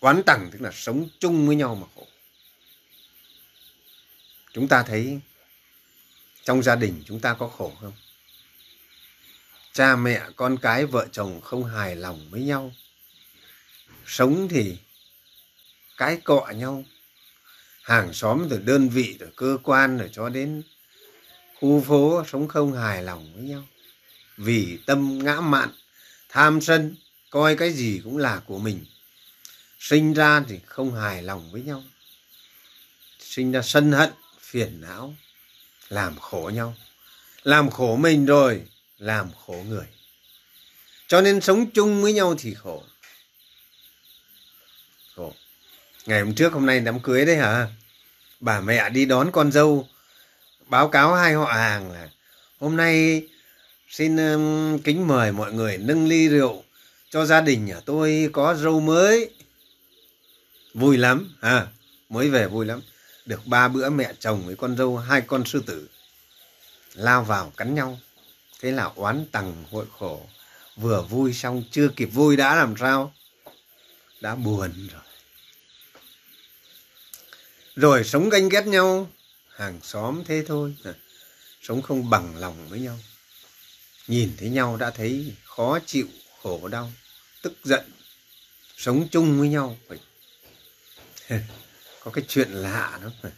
[0.00, 2.06] Oán tầng tức là sống chung với nhau mà khổ
[4.52, 5.20] chúng ta thấy
[6.44, 7.92] trong gia đình chúng ta có khổ không?
[9.72, 12.72] Cha mẹ, con cái, vợ chồng không hài lòng với nhau.
[14.06, 14.76] Sống thì
[15.96, 16.84] cái cọ nhau.
[17.82, 20.62] Hàng xóm từ đơn vị từ cơ quan rồi cho đến
[21.60, 23.64] khu phố sống không hài lòng với nhau.
[24.36, 25.70] Vì tâm ngã mạn,
[26.28, 26.96] tham sân,
[27.30, 28.86] coi cái gì cũng là của mình.
[29.78, 31.84] Sinh ra thì không hài lòng với nhau.
[33.18, 34.10] Sinh ra sân hận
[34.50, 35.14] phiền não
[35.88, 36.74] làm khổ nhau.
[37.42, 38.62] Làm khổ mình rồi
[38.98, 39.86] làm khổ người.
[41.06, 42.82] Cho nên sống chung với nhau thì khổ.
[45.16, 45.34] Khổ.
[46.06, 47.68] Ngày hôm trước hôm nay đám cưới đấy hả?
[48.40, 49.88] Bà mẹ đi đón con dâu.
[50.66, 52.08] Báo cáo hai họ hàng là
[52.60, 53.22] hôm nay
[53.88, 56.64] xin um, kính mời mọi người nâng ly rượu
[57.10, 59.30] cho gia đình nhà tôi có dâu mới.
[60.74, 61.66] Vui lắm à
[62.08, 62.80] mới về vui lắm
[63.28, 65.88] được ba bữa mẹ chồng với con dâu, hai con sư tử,
[66.94, 67.98] lao vào cắn nhau.
[68.60, 70.26] Thế là oán tằng hội khổ,
[70.76, 73.14] vừa vui xong chưa kịp vui đã làm sao?
[74.20, 75.02] Đã buồn rồi.
[77.76, 79.10] Rồi sống ganh ghét nhau,
[79.48, 80.76] hàng xóm thế thôi.
[81.62, 82.98] Sống không bằng lòng với nhau.
[84.06, 86.06] Nhìn thấy nhau đã thấy khó chịu,
[86.42, 86.92] khổ đau,
[87.42, 87.90] tức giận.
[88.76, 89.78] Sống chung với nhau.
[89.88, 89.98] Phải
[92.08, 93.32] có cái chuyện lạ lắm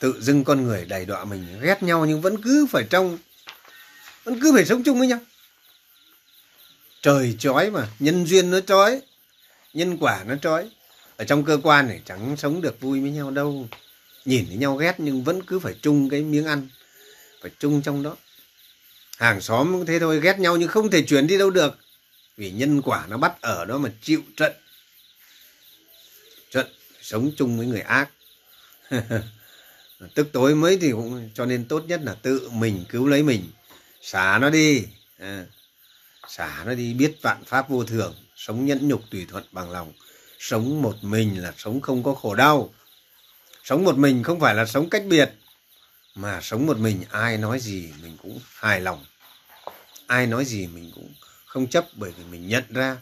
[0.00, 3.18] tự dưng con người đầy đọa mình, ghét nhau nhưng vẫn cứ phải trong,
[4.24, 5.18] vẫn cứ phải sống chung với nhau.
[7.02, 9.00] Trời trói mà, nhân duyên nó trói
[9.72, 10.70] nhân quả nó trói
[11.16, 13.68] ở trong cơ quan này chẳng sống được vui với nhau đâu.
[14.24, 16.68] Nhìn thấy nhau ghét nhưng vẫn cứ phải chung cái miếng ăn,
[17.42, 18.16] phải chung trong đó.
[19.18, 21.78] Hàng xóm cũng thế thôi, ghét nhau nhưng không thể chuyển đi đâu được.
[22.36, 24.52] Vì nhân quả nó bắt ở đó mà chịu trận
[27.10, 28.10] sống chung với người ác.
[30.14, 33.50] Tức tối mấy thì cũng cho nên tốt nhất là tự mình cứu lấy mình.
[34.02, 34.86] Xả nó đi.
[35.18, 35.44] À,
[36.28, 39.92] xả nó đi biết vạn pháp vô thường sống nhẫn nhục tùy thuận bằng lòng.
[40.38, 42.74] Sống một mình là sống không có khổ đau.
[43.64, 45.30] Sống một mình không phải là sống cách biệt
[46.14, 49.04] mà sống một mình ai nói gì mình cũng hài lòng.
[50.06, 51.14] Ai nói gì mình cũng
[51.46, 52.96] không chấp bởi vì mình nhận ra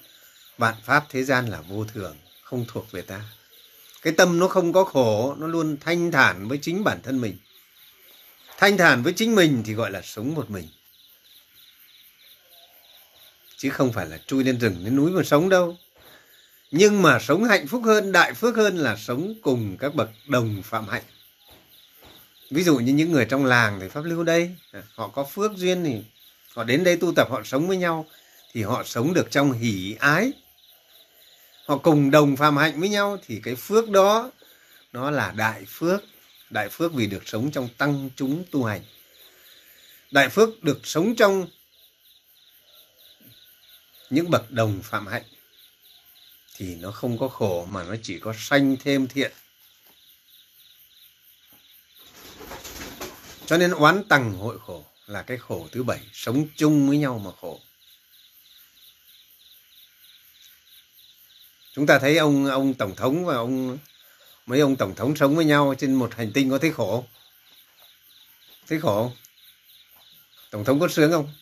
[0.58, 3.24] vạn pháp thế gian là vô thường không thuộc về ta
[4.02, 7.36] cái tâm nó không có khổ, nó luôn thanh thản với chính bản thân mình.
[8.56, 10.68] Thanh thản với chính mình thì gọi là sống một mình.
[13.56, 15.76] Chứ không phải là chui lên rừng, lên núi mà sống đâu.
[16.70, 20.62] Nhưng mà sống hạnh phúc hơn, đại phước hơn là sống cùng các bậc đồng
[20.62, 21.02] phạm hạnh.
[22.50, 24.56] Ví dụ như những người trong làng thì pháp lưu đây,
[24.94, 26.02] họ có phước duyên thì
[26.54, 28.06] họ đến đây tu tập, họ sống với nhau,
[28.52, 30.32] thì họ sống được trong hỷ ái
[31.68, 34.30] họ cùng đồng phạm hạnh với nhau thì cái phước đó,
[34.92, 36.02] nó là đại phước.
[36.50, 38.82] Đại phước vì được sống trong tăng chúng tu hành.
[40.10, 41.46] Đại phước được sống trong
[44.10, 45.22] những bậc đồng phạm hạnh
[46.56, 49.32] thì nó không có khổ mà nó chỉ có sanh thêm thiện.
[53.46, 57.18] Cho nên oán tầng hội khổ là cái khổ thứ bảy, sống chung với nhau
[57.24, 57.60] mà khổ.
[61.78, 63.78] Chúng ta thấy ông ông tổng thống và ông,
[64.46, 67.04] mấy ông tổng thống sống với nhau trên một hành tinh có thấy khổ
[68.68, 69.12] thấy khổ
[70.50, 71.32] tổng thống có sướng không?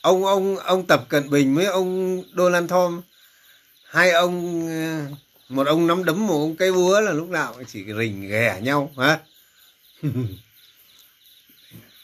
[0.00, 3.04] Ông ông ông tập cận bình với ông donald trump,
[3.84, 4.68] hai ông,
[5.48, 8.92] một ông nắm đấm một ông cây búa là lúc nào chỉ rình ghẻ nhau,
[8.96, 9.18] hả?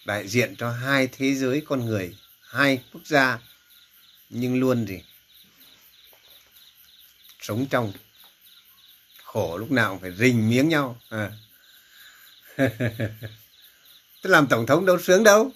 [0.04, 3.38] Đại diện cho hai thế giới con người, hai quốc gia,
[4.30, 5.00] nhưng luôn gì?
[7.44, 7.92] Sống trong
[9.24, 11.00] khổ lúc nào cũng phải rình miếng nhau.
[11.08, 11.32] À.
[14.22, 15.50] Thế làm tổng thống đâu sướng đâu.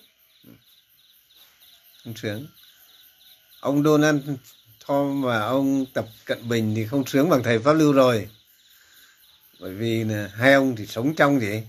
[2.05, 2.47] Không sướng.
[3.61, 4.20] Ông Donald
[4.86, 8.28] Trump và ông tập cận bình thì không sướng bằng thầy pháp lưu rồi.
[9.61, 11.62] Bởi vì là hai ông thì sống trong gì?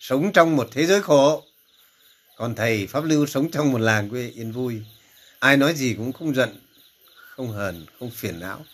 [0.00, 1.44] Sống trong một thế giới khổ.
[2.36, 4.82] Còn thầy pháp lưu sống trong một làng quê yên vui.
[5.38, 6.60] Ai nói gì cũng không giận,
[7.14, 8.64] không hờn, không phiền não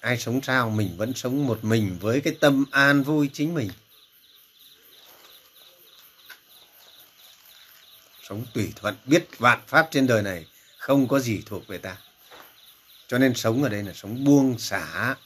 [0.00, 3.70] ai sống sao mình vẫn sống một mình với cái tâm an vui chính mình.
[8.22, 10.46] Sống tùy thuận, biết vạn pháp trên đời này
[10.78, 11.96] không có gì thuộc về ta.
[13.06, 15.16] Cho nên sống ở đây là sống buông xả.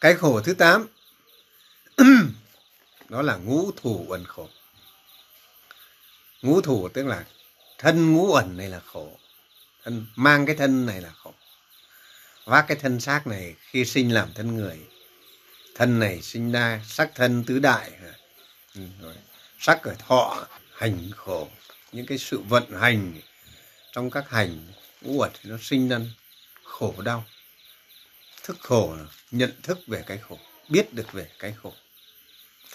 [0.00, 0.86] Cái khổ thứ tám,
[3.08, 4.48] đó là ngũ thủ uẩn khổ.
[6.42, 7.24] Ngũ thủ tức là
[7.78, 9.18] thân ngũ uẩn này là khổ.
[9.82, 11.32] Thân, mang cái thân này là khổ
[12.48, 14.78] vác cái thân xác này khi sinh làm thân người.
[15.74, 17.90] Thân này sinh ra sắc thân tứ đại.
[18.74, 19.14] Ừ, rồi.
[19.58, 21.48] Sắc ở thọ, hành khổ.
[21.92, 23.20] Những cái sự vận hành
[23.92, 24.66] trong các hành
[25.02, 25.98] uẩn thì nó sinh ra
[26.62, 27.24] khổ đau.
[28.42, 30.38] Thức khổ là nhận thức về cái khổ,
[30.68, 31.72] biết được về cái khổ,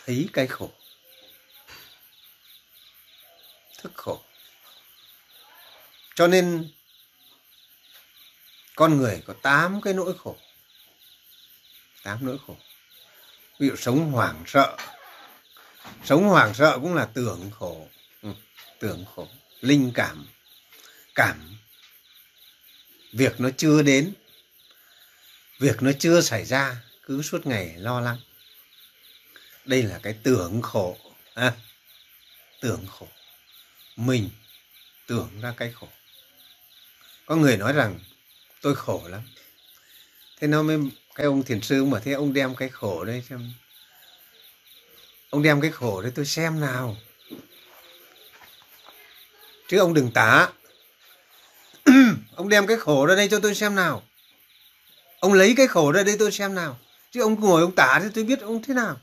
[0.05, 0.71] thấy cái khổ.
[3.77, 4.21] Thức khổ.
[6.15, 6.69] Cho nên
[8.75, 10.37] con người có tám cái nỗi khổ.
[12.03, 12.57] Tám nỗi khổ.
[13.59, 14.77] Ví dụ sống hoảng sợ.
[16.03, 17.87] Sống hoảng sợ cũng là tưởng khổ.
[18.21, 18.29] Ừ,
[18.79, 19.27] tưởng khổ.
[19.61, 20.27] Linh cảm.
[21.15, 21.57] Cảm.
[23.13, 24.13] Việc nó chưa đến.
[25.59, 28.17] Việc nó chưa xảy ra cứ suốt ngày lo lắng.
[29.65, 30.97] Đây là cái tưởng khổ.
[31.33, 31.53] À,
[32.61, 33.07] tưởng khổ.
[33.95, 34.29] Mình
[35.07, 35.87] tưởng ra cái khổ.
[37.25, 37.99] Có người nói rằng
[38.63, 39.21] tôi khổ lắm.
[40.39, 40.77] Thế nó mới,
[41.15, 43.53] cái ông thiền sư mà thế, ông đem cái khổ đây xem.
[45.29, 46.97] Ông đem cái khổ đấy tôi xem nào.
[49.67, 50.49] Chứ ông đừng tả.
[52.35, 54.03] Ông đem cái khổ ra đây cho tôi xem nào.
[55.19, 56.79] Ông lấy cái khổ ra đây tôi xem nào.
[57.11, 58.97] Chứ ông ngồi ông tả thì tôi biết ông thế nào.